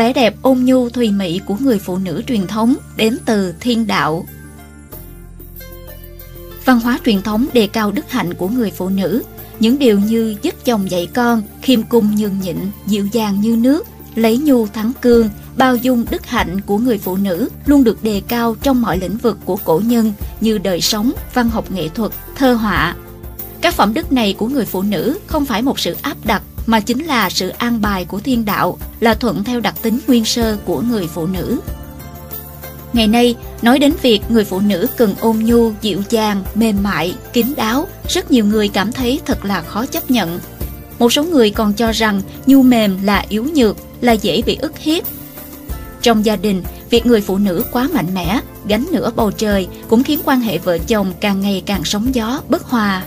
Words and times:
vẻ 0.00 0.12
đẹp 0.12 0.34
ôn 0.42 0.58
nhu 0.64 0.88
thùy 0.88 1.10
mị 1.10 1.40
của 1.46 1.56
người 1.60 1.78
phụ 1.78 1.98
nữ 1.98 2.22
truyền 2.26 2.46
thống 2.46 2.74
đến 2.96 3.18
từ 3.24 3.54
thiên 3.60 3.86
đạo. 3.86 4.26
Văn 6.64 6.80
hóa 6.80 7.00
truyền 7.04 7.22
thống 7.22 7.46
đề 7.52 7.66
cao 7.66 7.92
đức 7.92 8.10
hạnh 8.10 8.34
của 8.34 8.48
người 8.48 8.70
phụ 8.70 8.88
nữ, 8.88 9.22
những 9.60 9.78
điều 9.78 9.98
như 9.98 10.36
giúp 10.42 10.54
chồng 10.64 10.90
dạy 10.90 11.08
con, 11.14 11.42
khiêm 11.62 11.82
cung 11.82 12.14
nhường 12.16 12.40
nhịn, 12.40 12.56
dịu 12.86 13.06
dàng 13.12 13.40
như 13.40 13.56
nước, 13.56 13.86
lấy 14.14 14.38
nhu 14.38 14.66
thắng 14.66 14.92
cương, 15.00 15.28
bao 15.56 15.76
dung 15.76 16.04
đức 16.10 16.26
hạnh 16.26 16.60
của 16.60 16.78
người 16.78 16.98
phụ 16.98 17.16
nữ 17.16 17.48
luôn 17.66 17.84
được 17.84 18.04
đề 18.04 18.22
cao 18.28 18.56
trong 18.62 18.82
mọi 18.82 18.98
lĩnh 18.98 19.16
vực 19.16 19.38
của 19.44 19.56
cổ 19.56 19.82
nhân 19.84 20.12
như 20.40 20.58
đời 20.58 20.80
sống, 20.80 21.12
văn 21.34 21.48
học 21.48 21.70
nghệ 21.70 21.88
thuật, 21.88 22.12
thơ 22.36 22.54
họa. 22.54 22.94
Các 23.60 23.74
phẩm 23.74 23.94
đức 23.94 24.12
này 24.12 24.34
của 24.38 24.48
người 24.48 24.64
phụ 24.64 24.82
nữ 24.82 25.18
không 25.26 25.46
phải 25.46 25.62
một 25.62 25.80
sự 25.80 25.96
áp 26.02 26.16
đặt 26.24 26.42
mà 26.66 26.80
chính 26.80 27.04
là 27.04 27.30
sự 27.30 27.48
an 27.48 27.80
bài 27.80 28.04
của 28.04 28.20
thiên 28.20 28.44
đạo, 28.44 28.78
là 29.00 29.14
thuận 29.14 29.44
theo 29.44 29.60
đặc 29.60 29.74
tính 29.82 29.98
nguyên 30.06 30.24
sơ 30.24 30.56
của 30.64 30.80
người 30.80 31.06
phụ 31.06 31.26
nữ. 31.26 31.60
Ngày 32.92 33.08
nay, 33.08 33.34
nói 33.62 33.78
đến 33.78 33.92
việc 34.02 34.20
người 34.28 34.44
phụ 34.44 34.60
nữ 34.60 34.86
cần 34.96 35.14
ôn 35.20 35.36
nhu, 35.38 35.72
dịu 35.80 36.02
dàng, 36.08 36.44
mềm 36.54 36.82
mại, 36.82 37.14
kín 37.32 37.46
đáo, 37.56 37.88
rất 38.08 38.30
nhiều 38.30 38.44
người 38.44 38.68
cảm 38.68 38.92
thấy 38.92 39.20
thật 39.26 39.44
là 39.44 39.62
khó 39.62 39.86
chấp 39.86 40.10
nhận. 40.10 40.40
Một 40.98 41.12
số 41.12 41.24
người 41.24 41.50
còn 41.50 41.72
cho 41.72 41.92
rằng 41.92 42.22
nhu 42.46 42.62
mềm 42.62 43.02
là 43.02 43.24
yếu 43.28 43.46
nhược, 43.54 43.76
là 44.00 44.12
dễ 44.12 44.42
bị 44.42 44.56
ức 44.56 44.78
hiếp. 44.78 45.04
Trong 46.02 46.24
gia 46.24 46.36
đình, 46.36 46.62
việc 46.90 47.06
người 47.06 47.20
phụ 47.20 47.38
nữ 47.38 47.64
quá 47.72 47.88
mạnh 47.92 48.14
mẽ, 48.14 48.40
gánh 48.66 48.86
nửa 48.92 49.10
bầu 49.16 49.30
trời 49.30 49.68
cũng 49.88 50.02
khiến 50.02 50.20
quan 50.24 50.40
hệ 50.40 50.58
vợ 50.58 50.78
chồng 50.78 51.12
càng 51.20 51.40
ngày 51.40 51.62
càng 51.66 51.84
sóng 51.84 52.14
gió, 52.14 52.40
bất 52.48 52.64
hòa. 52.64 53.04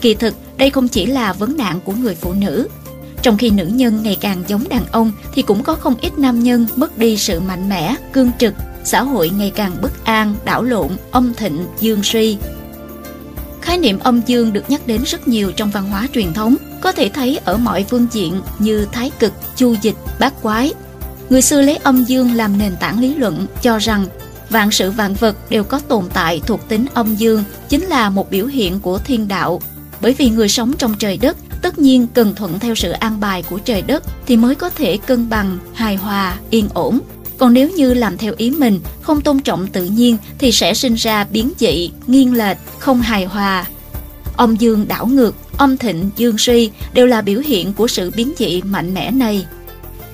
Kỳ 0.00 0.14
thực, 0.14 0.34
đây 0.56 0.70
không 0.70 0.88
chỉ 0.88 1.06
là 1.06 1.32
vấn 1.32 1.56
nạn 1.56 1.80
của 1.84 1.92
người 1.92 2.14
phụ 2.14 2.32
nữ. 2.32 2.68
Trong 3.24 3.38
khi 3.38 3.50
nữ 3.50 3.66
nhân 3.66 4.02
ngày 4.02 4.16
càng 4.20 4.44
giống 4.46 4.68
đàn 4.68 4.86
ông 4.92 5.12
thì 5.34 5.42
cũng 5.42 5.62
có 5.62 5.74
không 5.74 5.94
ít 6.00 6.18
nam 6.18 6.42
nhân 6.42 6.66
mất 6.76 6.98
đi 6.98 7.16
sự 7.16 7.40
mạnh 7.40 7.68
mẽ, 7.68 7.96
cương 8.12 8.30
trực, 8.38 8.54
xã 8.84 9.02
hội 9.02 9.30
ngày 9.30 9.52
càng 9.54 9.76
bất 9.82 10.04
an, 10.04 10.34
đảo 10.44 10.62
lộn, 10.62 10.88
âm 11.10 11.34
thịnh, 11.34 11.66
dương 11.80 12.02
suy. 12.02 12.36
Khái 13.60 13.78
niệm 13.78 13.98
âm 13.98 14.20
dương 14.26 14.52
được 14.52 14.70
nhắc 14.70 14.86
đến 14.86 15.02
rất 15.06 15.28
nhiều 15.28 15.52
trong 15.52 15.70
văn 15.70 15.90
hóa 15.90 16.08
truyền 16.14 16.32
thống, 16.32 16.56
có 16.80 16.92
thể 16.92 17.08
thấy 17.08 17.40
ở 17.44 17.56
mọi 17.56 17.84
phương 17.90 18.06
diện 18.12 18.40
như 18.58 18.86
thái 18.92 19.10
cực, 19.18 19.32
chu 19.56 19.74
dịch, 19.82 19.96
bát 20.18 20.42
quái. 20.42 20.72
Người 21.30 21.42
xưa 21.42 21.62
lấy 21.62 21.76
âm 21.76 22.04
dương 22.04 22.34
làm 22.34 22.58
nền 22.58 22.76
tảng 22.80 23.00
lý 23.00 23.14
luận, 23.14 23.46
cho 23.62 23.78
rằng 23.78 24.06
vạn 24.50 24.70
sự 24.70 24.90
vạn 24.90 25.14
vật 25.14 25.36
đều 25.50 25.64
có 25.64 25.80
tồn 25.88 26.04
tại 26.12 26.40
thuộc 26.46 26.68
tính 26.68 26.86
âm 26.94 27.14
dương, 27.14 27.44
chính 27.68 27.84
là 27.84 28.10
một 28.10 28.30
biểu 28.30 28.46
hiện 28.46 28.80
của 28.80 28.98
thiên 28.98 29.28
đạo. 29.28 29.60
Bởi 30.00 30.14
vì 30.18 30.30
người 30.30 30.48
sống 30.48 30.72
trong 30.78 30.94
trời 30.98 31.16
đất 31.16 31.36
tất 31.64 31.78
nhiên 31.78 32.06
cần 32.14 32.34
thuận 32.34 32.58
theo 32.58 32.74
sự 32.74 32.90
an 32.90 33.20
bài 33.20 33.42
của 33.50 33.58
trời 33.58 33.82
đất 33.82 34.04
thì 34.26 34.36
mới 34.36 34.54
có 34.54 34.70
thể 34.70 34.96
cân 34.96 35.28
bằng, 35.28 35.58
hài 35.74 35.96
hòa, 35.96 36.36
yên 36.50 36.68
ổn. 36.74 37.00
Còn 37.38 37.54
nếu 37.54 37.70
như 37.70 37.94
làm 37.94 38.18
theo 38.18 38.34
ý 38.36 38.50
mình, 38.50 38.80
không 39.02 39.20
tôn 39.20 39.40
trọng 39.40 39.66
tự 39.66 39.84
nhiên 39.84 40.16
thì 40.38 40.52
sẽ 40.52 40.74
sinh 40.74 40.94
ra 40.94 41.24
biến 41.24 41.52
dị, 41.58 41.90
nghiêng 42.06 42.34
lệch, 42.34 42.56
không 42.78 43.00
hài 43.00 43.24
hòa. 43.24 43.66
Âm 44.36 44.56
dương 44.56 44.88
đảo 44.88 45.06
ngược, 45.06 45.36
âm 45.58 45.76
thịnh, 45.76 46.10
dương 46.16 46.38
suy 46.38 46.70
đều 46.92 47.06
là 47.06 47.20
biểu 47.20 47.40
hiện 47.40 47.72
của 47.72 47.88
sự 47.88 48.12
biến 48.16 48.32
dị 48.38 48.62
mạnh 48.62 48.94
mẽ 48.94 49.10
này. 49.10 49.46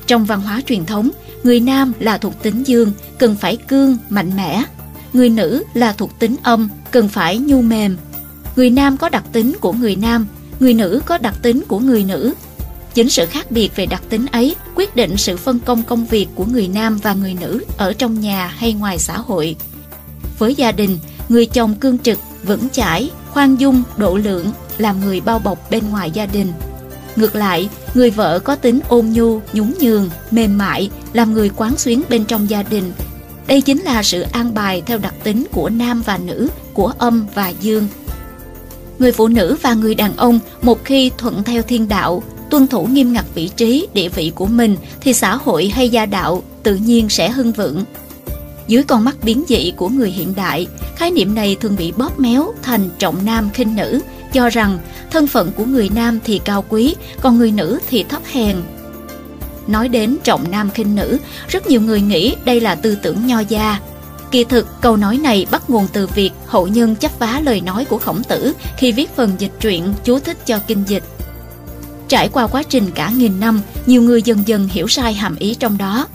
Trong 0.07 0.25
văn 0.25 0.41
hóa 0.41 0.61
truyền 0.67 0.87
thống, 0.87 1.11
người 1.42 1.61
nam 1.61 1.92
là 1.98 2.19
thuộc 2.19 2.42
tính 2.42 2.62
dương, 2.67 2.92
cần 3.19 3.37
phải 3.41 3.57
cương, 3.57 3.97
mạnh 4.11 4.37
mẽ. 4.37 4.62
Người 5.12 5.29
nữ 5.29 5.62
là 5.75 5.92
thuộc 5.92 6.19
tính 6.19 6.37
âm, 6.42 6.69
cần 6.91 7.09
phải 7.09 7.39
nhu 7.39 7.62
mềm. 7.62 7.97
Người 8.57 8.70
nam 8.70 8.97
có 8.97 9.09
đặc 9.09 9.25
tính 9.33 9.53
của 9.61 9.73
người 9.73 9.97
nam, 9.97 10.27
người 10.61 10.75
nữ 10.75 11.00
có 11.06 11.19
đặc 11.19 11.34
tính 11.42 11.62
của 11.69 11.78
người 11.78 12.05
nữ. 12.05 12.34
Chính 12.94 13.08
sự 13.08 13.27
khác 13.27 13.50
biệt 13.50 13.77
về 13.77 13.86
đặc 13.86 14.03
tính 14.08 14.27
ấy 14.33 14.56
quyết 14.75 14.97
định 14.97 15.17
sự 15.17 15.36
phân 15.36 15.58
công 15.58 15.83
công 15.83 16.06
việc 16.06 16.28
của 16.34 16.44
người 16.44 16.69
nam 16.69 16.98
và 17.02 17.14
người 17.14 17.36
nữ 17.41 17.64
ở 17.77 17.92
trong 17.92 18.20
nhà 18.20 18.47
hay 18.47 18.72
ngoài 18.72 18.98
xã 18.98 19.19
hội. 19.19 19.56
Với 20.39 20.55
gia 20.55 20.72
đình, 20.72 20.98
người 21.28 21.47
chồng 21.47 21.75
cương 21.75 21.98
trực, 21.98 22.19
vững 22.44 22.69
chãi, 22.69 23.11
khoan 23.30 23.56
dung, 23.56 23.83
độ 23.96 24.17
lượng, 24.17 24.52
làm 24.79 25.01
người 25.01 25.20
bao 25.20 25.39
bọc 25.39 25.70
bên 25.70 25.90
ngoài 25.90 26.11
gia 26.11 26.27
đình. 26.27 26.52
Ngược 27.17 27.36
lại, 27.36 27.68
người 27.95 28.11
vợ 28.11 28.39
có 28.39 28.56
tính 28.56 28.80
ôn 28.89 29.06
nhu, 29.06 29.40
nhún 29.52 29.74
nhường, 29.80 30.11
mềm 30.30 30.58
mại, 30.58 30.90
làm 31.12 31.33
người 31.35 31.51
quán 31.56 31.77
xuyến 31.77 32.02
bên 32.08 32.24
trong 32.24 32.51
gia 32.51 32.62
đình. 32.62 32.92
Đây 33.46 33.61
chính 33.61 33.83
là 33.83 34.02
sự 34.02 34.20
an 34.20 34.55
bài 34.55 34.83
theo 34.86 34.98
đặc 34.98 35.14
tính 35.23 35.46
của 35.52 35.68
nam 35.68 36.02
và 36.06 36.18
nữ, 36.18 36.48
của 36.74 36.92
âm 36.98 37.27
và 37.35 37.48
dương. 37.48 37.89
Người 39.00 39.12
phụ 39.12 39.28
nữ 39.28 39.56
và 39.62 39.74
người 39.74 39.94
đàn 39.94 40.16
ông 40.16 40.38
một 40.62 40.84
khi 40.84 41.11
thuận 41.18 41.44
theo 41.44 41.62
thiên 41.62 41.88
đạo, 41.88 42.22
tuân 42.50 42.66
thủ 42.66 42.86
nghiêm 42.86 43.12
ngặt 43.12 43.24
vị 43.34 43.50
trí, 43.56 43.86
địa 43.94 44.08
vị 44.08 44.33
của 44.34 44.46
mình 44.46 44.77
thì 45.00 45.12
xã 45.12 45.36
hội 45.36 45.68
hay 45.68 45.88
gia 45.88 46.06
đạo 46.06 46.42
tự 46.62 46.74
nhiên 46.74 47.08
sẽ 47.08 47.30
hưng 47.30 47.52
vượng. 47.52 47.84
Dưới 48.68 48.83
con 48.83 49.05
mắt 49.05 49.16
biến 49.22 49.44
dị 49.48 49.72
của 49.77 49.88
người 49.88 50.11
hiện 50.11 50.34
đại, 50.36 50.66
khái 50.96 51.11
niệm 51.11 51.34
này 51.34 51.56
thường 51.61 51.77
bị 51.78 51.92
bóp 51.92 52.20
méo 52.20 52.52
thành 52.62 52.88
trọng 52.98 53.24
nam 53.24 53.50
khinh 53.55 53.77
nữ, 53.77 54.00
cho 54.33 54.48
rằng 54.48 54.78
thân 55.11 55.27
phận 55.27 55.52
của 55.52 55.64
người 55.64 55.90
nam 55.94 56.18
thì 56.24 56.40
cao 56.44 56.64
quý, 56.68 56.94
còn 57.20 57.38
người 57.38 57.52
nữ 57.52 57.78
thì 57.88 58.02
thấp 58.02 58.22
hèn. 58.32 58.56
Nói 59.67 59.88
đến 59.88 60.17
trọng 60.24 60.50
nam 60.50 60.70
khinh 60.70 60.94
nữ, 60.94 61.18
rất 61.48 61.67
nhiều 61.67 61.80
người 61.80 62.00
nghĩ 62.00 62.36
đây 62.44 62.61
là 62.61 62.74
tư 62.74 62.96
tưởng 63.02 63.27
nho 63.27 63.40
gia. 63.40 63.80
Kỳ 64.30 64.45
thực, 64.45 64.80
câu 64.80 64.96
nói 64.96 65.18
này 65.18 65.46
bắt 65.51 65.70
nguồn 65.70 65.86
từ 65.92 66.07
việc 66.07 66.30
hậu 66.46 66.67
nhân 66.67 66.96
chấp 66.96 67.18
vá 67.18 67.41
lời 67.45 67.61
nói 67.61 67.85
của 67.85 67.98
khổng 67.98 68.24
tử 68.24 68.52
khi 68.79 68.92
viết 68.92 69.17
phần 69.17 69.33
dịch 69.39 69.52
truyện 69.61 69.95
chú 70.05 70.18
thích 70.18 70.46
cho 70.46 70.58
kinh 70.67 70.85
dịch. 70.86 71.05
Trải 72.08 72.29
qua 72.29 72.46
quá 72.46 72.63
trình 72.63 72.91
cả 72.95 73.11
nghìn 73.11 73.41
năm, 73.41 73.61
nhiều 73.86 74.02
người 74.02 74.23
dần 74.23 74.42
dần 74.46 74.68
hiểu 74.68 74.89
sai 74.89 75.14
hàm 75.14 75.36
ý 75.36 75.55
trong 75.55 75.79
đó. 75.79 76.07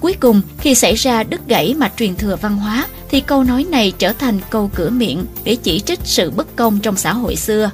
Cuối 0.00 0.14
cùng, 0.20 0.42
khi 0.58 0.74
xảy 0.74 0.94
ra 0.94 1.22
đứt 1.22 1.48
gãy 1.48 1.74
mạch 1.74 1.92
truyền 1.96 2.16
thừa 2.16 2.36
văn 2.40 2.56
hóa, 2.56 2.86
thì 3.10 3.20
câu 3.20 3.44
nói 3.44 3.64
này 3.70 3.92
trở 3.98 4.12
thành 4.12 4.40
câu 4.50 4.70
cửa 4.74 4.90
miệng 4.90 5.26
để 5.44 5.56
chỉ 5.56 5.80
trích 5.80 6.00
sự 6.04 6.30
bất 6.30 6.56
công 6.56 6.80
trong 6.80 6.96
xã 6.96 7.12
hội 7.12 7.36
xưa. 7.36 7.70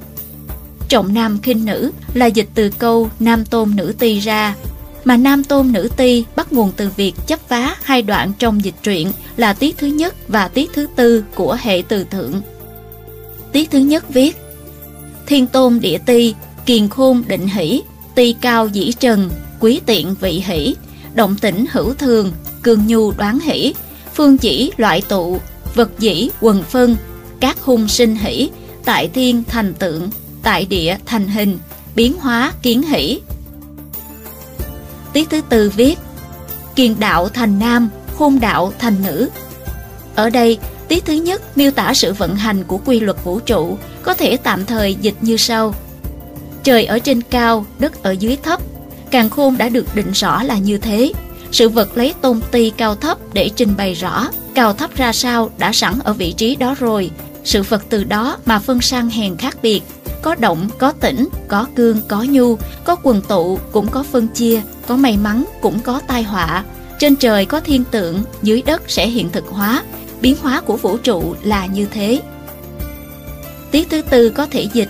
Trọng 0.88 1.14
nam 1.14 1.38
khinh 1.42 1.64
nữ 1.64 1.90
là 2.14 2.26
dịch 2.26 2.48
từ 2.54 2.70
câu 2.78 3.10
nam 3.20 3.44
tôn 3.44 3.76
nữ 3.76 3.94
ti 3.98 4.18
ra, 4.18 4.54
mà 5.04 5.16
nam 5.16 5.44
tôn 5.44 5.72
nữ 5.72 5.88
ti 5.96 6.24
bắt 6.36 6.52
nguồn 6.52 6.72
từ 6.76 6.90
việc 6.96 7.14
chấp 7.26 7.40
vá 7.48 7.76
hai 7.82 8.02
đoạn 8.02 8.32
trong 8.38 8.64
dịch 8.64 8.74
truyện 8.82 9.12
là 9.36 9.52
tiết 9.52 9.78
thứ 9.78 9.86
nhất 9.86 10.14
và 10.28 10.48
tiết 10.48 10.70
thứ 10.72 10.86
tư 10.96 11.24
của 11.34 11.56
hệ 11.60 11.82
từ 11.88 12.04
thượng. 12.04 12.42
Tiết 13.52 13.70
thứ 13.70 13.78
nhất 13.78 14.04
viết 14.08 14.36
Thiên 15.26 15.46
tôn 15.46 15.80
địa 15.80 15.98
ti, 15.98 16.34
kiền 16.66 16.88
khôn 16.88 17.22
định 17.26 17.46
hỷ, 17.48 17.82
ti 18.14 18.34
cao 18.40 18.68
dĩ 18.68 18.92
trần, 18.92 19.30
quý 19.60 19.80
tiện 19.86 20.14
vị 20.20 20.42
hỷ, 20.46 20.74
động 21.14 21.36
tĩnh 21.40 21.64
hữu 21.70 21.94
thường, 21.94 22.32
cường 22.62 22.86
nhu 22.86 23.12
đoán 23.12 23.40
hỷ, 23.40 23.74
phương 24.14 24.38
chỉ 24.38 24.72
loại 24.76 25.02
tụ, 25.08 25.38
vật 25.74 25.90
dĩ 25.98 26.28
quần 26.40 26.62
phân, 26.62 26.96
các 27.40 27.60
hung 27.60 27.88
sinh 27.88 28.16
hỷ, 28.16 28.50
tại 28.84 29.08
thiên 29.08 29.42
thành 29.44 29.74
tượng, 29.74 30.10
tại 30.42 30.64
địa 30.64 30.96
thành 31.06 31.28
hình, 31.28 31.58
biến 31.94 32.14
hóa 32.20 32.52
kiến 32.62 32.82
hỷ. 32.82 33.20
Tiết 35.12 35.30
thứ 35.30 35.40
tư 35.48 35.72
viết 35.76 35.98
Kiền 36.76 37.00
đạo 37.00 37.28
thành 37.28 37.58
nam, 37.58 37.88
hôn 38.16 38.40
đạo 38.40 38.72
thành 38.78 38.94
nữ. 39.06 39.30
Ở 40.14 40.30
đây, 40.30 40.58
tiết 40.88 41.04
thứ 41.04 41.12
nhất 41.12 41.58
miêu 41.58 41.70
tả 41.70 41.94
sự 41.94 42.12
vận 42.12 42.36
hành 42.36 42.64
của 42.64 42.78
quy 42.78 43.00
luật 43.00 43.16
vũ 43.24 43.40
trụ, 43.40 43.78
có 44.02 44.14
thể 44.14 44.36
tạm 44.36 44.66
thời 44.66 44.94
dịch 44.94 45.14
như 45.20 45.36
sau. 45.36 45.74
Trời 46.62 46.84
ở 46.84 46.98
trên 46.98 47.22
cao, 47.22 47.66
đất 47.78 48.02
ở 48.02 48.10
dưới 48.10 48.36
thấp. 48.36 48.60
Càng 49.10 49.30
khôn 49.30 49.58
đã 49.58 49.68
được 49.68 49.94
định 49.94 50.12
rõ 50.12 50.42
là 50.42 50.58
như 50.58 50.78
thế. 50.78 51.12
Sự 51.52 51.68
vật 51.68 51.96
lấy 51.96 52.14
tôn 52.20 52.40
ti 52.50 52.72
cao 52.76 52.94
thấp 52.94 53.18
để 53.32 53.50
trình 53.56 53.74
bày 53.76 53.94
rõ, 53.94 54.28
cao 54.54 54.72
thấp 54.72 54.96
ra 54.96 55.12
sao 55.12 55.50
đã 55.58 55.72
sẵn 55.72 55.94
ở 56.04 56.12
vị 56.12 56.32
trí 56.32 56.56
đó 56.56 56.74
rồi. 56.78 57.10
Sự 57.44 57.62
vật 57.62 57.82
từ 57.88 58.04
đó 58.04 58.38
mà 58.44 58.58
phân 58.58 58.80
sang 58.80 59.10
hèn 59.10 59.36
khác 59.36 59.56
biệt, 59.62 59.80
có 60.22 60.34
động, 60.34 60.68
có 60.78 60.92
tĩnh, 60.92 61.28
có 61.48 61.66
cương, 61.76 62.00
có 62.08 62.26
nhu, 62.28 62.56
có 62.84 62.96
quần 63.02 63.22
tụ, 63.22 63.58
cũng 63.72 63.88
có 63.88 64.02
phân 64.02 64.28
chia, 64.28 64.62
có 64.86 64.96
may 64.96 65.16
mắn, 65.16 65.44
cũng 65.60 65.80
có 65.80 66.00
tai 66.06 66.22
họa. 66.22 66.64
Trên 66.98 67.16
trời 67.16 67.46
có 67.46 67.60
thiên 67.60 67.84
tượng, 67.90 68.22
dưới 68.42 68.62
đất 68.62 68.82
sẽ 68.88 69.06
hiện 69.06 69.30
thực 69.30 69.48
hóa, 69.48 69.82
biến 70.20 70.36
hóa 70.42 70.60
của 70.60 70.76
vũ 70.76 70.96
trụ 70.96 71.34
là 71.42 71.66
như 71.66 71.86
thế. 71.86 72.22
Tiết 73.70 73.90
thứ 73.90 74.02
tư 74.02 74.30
có 74.30 74.46
thể 74.46 74.68
dịch 74.72 74.88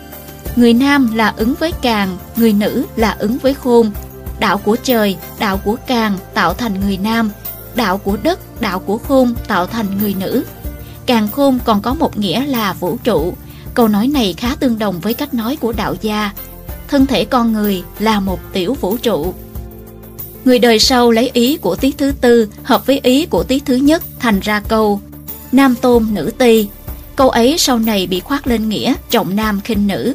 Người 0.57 0.73
nam 0.73 1.15
là 1.15 1.35
ứng 1.37 1.55
với 1.55 1.73
càng, 1.83 2.19
người 2.37 2.53
nữ 2.53 2.85
là 2.97 3.17
ứng 3.19 3.39
với 3.39 3.55
khôn. 3.55 3.91
Đạo 4.39 4.59
của 4.59 4.77
trời, 4.83 5.17
đạo 5.39 5.61
của 5.65 5.77
càng 5.87 6.19
tạo 6.35 6.55
thành 6.55 6.81
người 6.81 6.97
nam, 6.97 7.31
đạo 7.75 7.99
của 7.99 8.17
đất, 8.23 8.61
đạo 8.61 8.79
của 8.79 8.99
khôn 8.99 9.35
tạo 9.49 9.67
thành 9.67 9.87
người 10.01 10.15
nữ. 10.21 10.45
Càng 11.07 11.29
khôn 11.29 11.59
còn 11.65 11.83
có 11.83 11.95
một 11.95 12.19
nghĩa 12.19 12.47
là 12.47 12.73
vũ 12.73 12.97
trụ. 13.05 13.35
Câu 13.75 13.89
nói 13.89 14.09
này 14.09 14.35
khá 14.37 14.55
tương 14.55 14.79
đồng 14.79 15.01
với 15.01 15.15
cách 15.15 15.35
nói 15.35 15.57
của 15.57 15.73
đạo 15.73 15.95
gia. 16.01 16.33
Thân 16.89 17.07
thể 17.07 17.25
con 17.25 17.53
người 17.53 17.83
là 17.99 18.21
một 18.21 18.41
tiểu 18.53 18.77
vũ 18.81 18.97
trụ. 18.97 19.35
Người 20.45 20.59
đời 20.59 20.79
sau 20.79 21.11
lấy 21.11 21.31
ý 21.33 21.57
của 21.57 21.77
tiết 21.77 21.99
thứ 21.99 22.13
tư 22.21 22.49
hợp 22.63 22.87
với 22.87 23.01
ý 23.03 23.27
của 23.27 23.43
tiết 23.43 23.65
thứ 23.67 23.75
nhất 23.75 24.03
thành 24.19 24.41
ra 24.41 24.61
câu 24.69 25.01
Nam 25.53 25.75
tôn 25.75 26.07
nữ 26.13 26.31
ti. 26.39 26.69
Câu 27.17 27.31
ấy 27.31 27.59
sau 27.59 27.79
này 27.79 28.07
bị 28.07 28.21
khoác 28.21 28.47
lên 28.47 28.69
nghĩa 28.69 28.95
trọng 29.11 29.37
nam 29.37 29.61
khinh 29.61 29.87
nữ. 29.87 30.15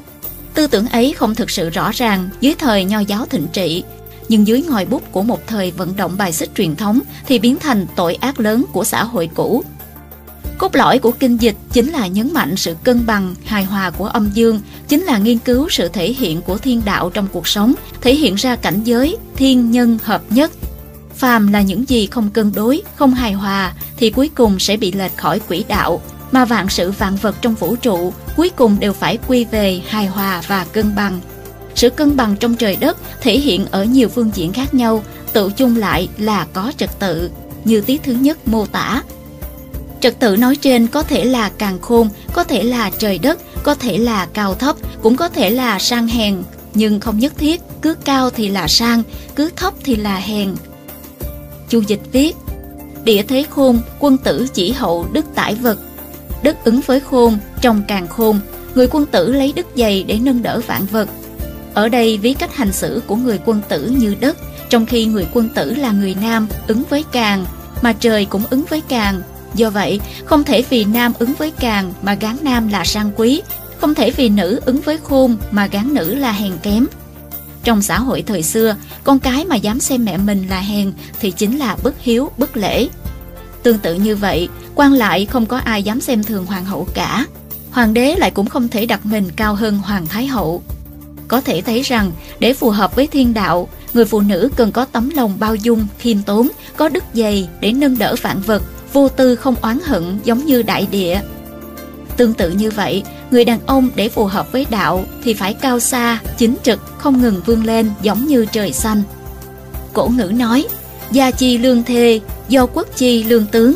Tư 0.54 0.68
tưởng 0.68 0.88
ấy 0.88 1.13
không 1.13 1.36
thực 1.36 1.50
sự 1.50 1.69
rõ 1.69 1.92
ràng 1.92 2.30
dưới 2.42 2.56
thời 2.60 2.86
nho 2.86 3.00
giáo 3.00 3.25
thịnh 3.25 3.48
trị. 3.54 3.84
nhưng 4.30 4.48
dưới 4.48 4.63
ngòi 4.69 4.86
bút 4.86 5.12
của 5.12 5.24
một 5.24 5.48
thời 5.48 5.72
vận 5.72 5.96
động 5.96 6.16
bài 6.18 6.31
xích 6.34 6.50
truyền 6.56 6.75
thống 6.75 7.00
thì 7.28 7.40
biến 7.40 7.58
thành 7.60 7.88
tội 7.96 8.16
ác 8.16 8.40
lớn 8.40 8.66
của 8.72 8.84
xã 8.84 9.04
hội 9.04 9.30
cũ. 9.36 9.63
Cốt 10.57 10.75
lõi 10.75 11.00
của 11.00 11.12
kinh 11.12 11.38
dịch 11.38 11.56
chính 11.72 11.92
là 11.92 12.07
nhấn 12.07 12.34
mạnh 12.34 12.56
sự 12.56 12.75
cân 12.84 13.06
bằng, 13.06 13.36
hài 13.46 13.63
hòa 13.63 13.90
của 13.90 14.06
âm 14.06 14.31
dương, 14.34 14.62
chính 14.88 15.04
là 15.04 15.18
nghiên 15.18 15.38
cứu 15.38 15.69
sự 15.69 15.88
thể 15.88 16.13
hiện 16.13 16.42
của 16.42 16.57
thiên 16.57 16.81
đạo 16.86 17.10
trong 17.10 17.28
cuộc 17.31 17.48
sống, 17.48 17.74
thể 18.02 18.16
hiện 18.16 18.36
ra 18.36 18.56
cảnh 18.56 18.84
giới, 18.84 19.18
thiên 19.36 19.72
nhân 19.72 19.98
hợp 20.04 20.22
nhất. 20.30 20.52
Phàm 21.16 21.54
là 21.54 21.62
những 21.62 21.90
gì 21.90 22.07
không 22.07 22.30
cân 22.30 22.52
đối, 22.56 22.81
không 22.96 23.13
hài 23.13 23.34
hòa 23.34 23.74
thì 23.98 24.10
cuối 24.10 24.30
cùng 24.36 24.60
sẽ 24.60 24.78
bị 24.78 24.92
lệch 24.92 25.18
khỏi 25.18 25.40
quỹ 25.40 25.63
đạo, 25.68 26.02
mà 26.31 26.46
vạn 26.46 26.69
sự 26.69 26.92
vạn 26.92 27.16
vật 27.16 27.36
trong 27.42 27.56
vũ 27.56 27.75
trụ 27.75 28.13
cuối 28.36 28.50
cùng 28.56 28.80
đều 28.80 28.94
phải 28.94 29.18
quy 29.28 29.46
về 29.46 29.81
hài 29.88 30.08
hòa 30.08 30.42
và 30.48 30.66
cân 30.72 30.96
bằng. 30.96 31.19
Sự 31.75 31.90
cân 31.90 32.18
bằng 32.18 32.36
trong 32.40 32.56
trời 32.56 32.75
đất 32.75 32.98
thể 33.22 33.40
hiện 33.40 33.66
ở 33.72 33.84
nhiều 33.84 34.10
phương 34.10 34.31
diện 34.34 34.54
khác 34.54 34.74
nhau, 34.74 35.04
tự 35.34 35.51
chung 35.58 35.78
lại 35.78 36.10
là 36.18 36.48
có 36.54 36.72
trật 36.78 37.00
tự, 37.00 37.30
như 37.66 37.81
tiết 37.81 38.04
thứ 38.04 38.13
nhất 38.13 38.48
mô 38.48 38.66
tả. 38.66 39.01
Trật 40.06 40.19
tự 40.19 40.36
nói 40.36 40.56
trên 40.56 40.88
có 40.88 41.04
thể 41.04 41.25
là 41.25 41.50
càng 41.50 41.81
khôn, 41.81 42.10
có 42.34 42.44
thể 42.44 42.63
là 42.63 42.92
trời 43.00 43.18
đất, 43.18 43.40
có 43.63 43.75
thể 43.75 43.98
là 43.98 44.28
cao 44.34 44.56
thấp, 44.56 44.75
cũng 45.02 45.16
có 45.16 45.30
thể 45.30 45.50
là 45.50 45.80
sang 45.80 46.07
hèn, 46.07 46.44
nhưng 46.74 47.00
không 47.00 47.19
nhất 47.19 47.34
thiết 47.38 47.62
cứ 47.81 47.94
cao 47.94 48.30
thì 48.30 48.50
là 48.50 48.68
sang, 48.68 49.04
cứ 49.36 49.50
thấp 49.56 49.74
thì 49.84 49.96
là 49.96 50.18
hèn. 50.18 50.56
Chu 51.69 51.81
dịch 51.81 52.00
viết, 52.12 52.36
địa 53.04 53.24
thế 53.24 53.46
khôn, 53.50 53.80
quân 54.00 54.18
tử 54.18 54.48
chỉ 54.54 54.72
hậu 54.72 55.07
đức 55.12 55.25
tải 55.36 55.56
vật. 55.56 55.80
Đức 56.44 56.56
ứng 56.63 56.81
với 56.86 57.00
khôn, 57.00 57.38
trong 57.62 57.81
càng 57.88 58.08
khôn, 58.08 58.40
người 58.75 58.88
quân 58.88 59.06
tử 59.06 59.34
lấy 59.34 59.54
đức 59.56 59.68
dày 59.75 60.04
để 60.04 60.19
nâng 60.22 60.44
đỡ 60.44 60.62
vạn 60.68 60.86
vật. 60.92 61.10
Ở 61.74 61.90
đây 61.90 62.18
ví 62.18 62.34
cách 62.34 62.56
hành 62.56 62.72
xử 62.72 63.01
của 63.08 63.16
người 63.16 63.40
quân 63.46 63.62
tử 63.69 63.94
như 63.98 64.16
đất, 64.19 64.38
trong 64.69 64.86
khi 64.86 65.06
người 65.06 65.28
quân 65.34 65.50
tử 65.56 65.75
là 65.75 65.92
người 65.92 66.16
nam 66.22 66.48
ứng 66.68 66.84
với 66.90 67.04
càng, 67.12 67.46
mà 67.81 67.94
trời 67.94 68.25
cũng 68.25 68.44
ứng 68.50 68.63
với 68.69 68.81
càng. 68.88 69.22
Do 69.56 69.69
vậy, 69.69 70.00
không 70.25 70.44
thể 70.44 70.63
vì 70.69 70.86
nam 70.86 71.13
ứng 71.19 71.34
với 71.34 71.52
càng 71.52 71.94
mà 72.02 72.13
gán 72.13 72.38
nam 72.42 72.68
là 72.68 72.86
sang 72.86 73.12
quý, 73.16 73.42
không 73.78 73.96
thể 73.96 74.12
vì 74.12 74.30
nữ 74.30 74.62
ứng 74.66 74.81
với 74.81 74.98
khôn 74.98 75.38
mà 75.52 75.66
gán 75.66 75.94
nữ 75.94 76.16
là 76.16 76.31
hèn 76.31 76.52
kém. 76.63 76.86
Trong 77.63 77.81
xã 77.81 78.00
hội 78.00 78.24
thời 78.28 78.44
xưa, 78.44 78.75
con 79.04 79.19
cái 79.19 79.46
mà 79.46 79.56
dám 79.56 79.80
xem 79.80 80.06
mẹ 80.06 80.18
mình 80.18 80.48
là 80.50 80.60
hèn 80.60 80.94
thì 81.19 81.31
chính 81.31 81.57
là 81.57 81.78
bất 81.84 81.96
hiếu, 82.00 82.31
bất 82.38 82.57
lễ. 82.57 82.88
Tương 83.63 83.80
tự 83.80 83.94
như 83.94 84.16
vậy, 84.16 84.50
quan 84.75 84.94
lại 84.94 85.25
không 85.25 85.46
có 85.46 85.58
ai 85.58 85.84
dám 85.84 86.01
xem 86.01 86.24
thường 86.24 86.46
hoàng 86.46 86.66
hậu 86.66 86.88
cả. 86.94 87.25
Hoàng 87.72 87.94
đế 87.94 88.16
lại 88.16 88.31
cũng 88.31 88.46
không 88.46 88.68
thể 88.68 88.86
đặt 88.86 89.06
mình 89.06 89.30
cao 89.36 89.56
hơn 89.56 89.78
hoàng 89.78 90.08
thái 90.08 90.28
hậu. 90.28 90.63
Có 91.28 91.42
thể 91.42 91.62
thấy 91.62 91.81
rằng, 91.81 92.12
để 92.40 92.54
phù 92.54 92.69
hợp 92.69 92.96
với 92.96 93.08
thiên 93.08 93.34
đạo, 93.34 93.68
người 93.94 94.06
phụ 94.06 94.22
nữ 94.22 94.50
cần 94.56 94.72
có 94.72 94.86
tấm 94.86 95.10
lòng 95.10 95.34
bao 95.40 95.56
dung, 95.56 95.88
khiêm 96.00 96.22
tốn, 96.22 96.50
có 96.78 96.90
đức 96.90 97.04
dày 97.13 97.48
để 97.60 97.72
nâng 97.72 97.98
đỡ 97.98 98.16
vạn 98.22 98.42
vật, 98.42 98.63
vô 98.96 99.10
tư 99.10 99.36
không 99.36 99.56
oán 99.62 99.80
hận 99.86 100.20
giống 100.24 100.46
như 100.46 100.62
đại 100.62 100.88
địa. 100.92 101.22
Tương 102.18 102.34
tự 102.34 102.50
như 102.50 102.72
vậy, 102.72 103.04
người 103.32 103.46
đàn 103.46 103.60
ông 103.66 103.90
để 103.96 104.10
phù 104.10 104.26
hợp 104.26 104.52
với 104.52 104.66
đạo 104.70 105.06
thì 105.24 105.34
phải 105.34 105.54
cao 105.54 105.80
xa, 105.80 106.20
chính 106.38 106.56
trực, 106.64 106.80
không 106.98 107.22
ngừng 107.22 107.42
vươn 107.46 107.64
lên 107.64 107.92
giống 108.02 108.26
như 108.26 108.46
trời 108.52 108.74
xanh. 108.74 109.04
Cổ 109.94 110.08
ngữ 110.08 110.32
nói, 110.36 110.68
gia 111.12 111.32
chi 111.32 111.58
lương 111.58 111.84
thê, 111.84 112.20
do 112.50 112.66
quốc 112.66 112.88
chi 112.96 113.24
lương 113.24 113.46
tướng, 113.46 113.76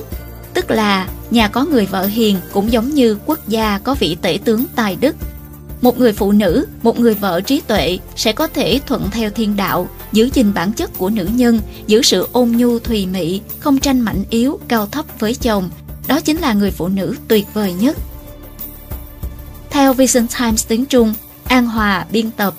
tức 0.53 0.71
là 0.71 1.07
nhà 1.31 1.47
có 1.47 1.65
người 1.65 1.85
vợ 1.85 2.05
hiền 2.05 2.37
cũng 2.51 2.71
giống 2.71 2.89
như 2.89 3.17
quốc 3.25 3.47
gia 3.47 3.79
có 3.83 3.95
vị 3.99 4.17
tể 4.21 4.39
tướng 4.45 4.65
tài 4.75 4.95
đức. 4.95 5.15
Một 5.81 5.99
người 5.99 6.13
phụ 6.13 6.31
nữ, 6.31 6.65
một 6.83 6.99
người 6.99 7.13
vợ 7.13 7.41
trí 7.41 7.61
tuệ 7.61 7.99
sẽ 8.15 8.31
có 8.31 8.47
thể 8.47 8.79
thuận 8.87 9.09
theo 9.11 9.29
thiên 9.29 9.55
đạo, 9.55 9.89
giữ 10.11 10.29
gìn 10.33 10.53
bản 10.53 10.71
chất 10.71 10.91
của 10.97 11.09
nữ 11.09 11.29
nhân, 11.33 11.59
giữ 11.87 12.01
sự 12.01 12.27
ôn 12.31 12.51
nhu 12.51 12.79
thùy 12.79 13.05
mị, 13.05 13.41
không 13.59 13.79
tranh 13.79 13.99
mạnh 13.99 14.23
yếu, 14.29 14.59
cao 14.67 14.87
thấp 14.87 15.05
với 15.19 15.35
chồng. 15.35 15.69
Đó 16.07 16.19
chính 16.19 16.37
là 16.37 16.53
người 16.53 16.71
phụ 16.71 16.87
nữ 16.87 17.15
tuyệt 17.27 17.45
vời 17.53 17.73
nhất. 17.73 17.97
Theo 19.69 19.93
Vision 19.93 20.27
Times 20.39 20.67
tiếng 20.67 20.85
Trung, 20.85 21.13
An 21.43 21.65
Hòa 21.65 22.05
biên 22.11 22.31
tập 22.31 22.53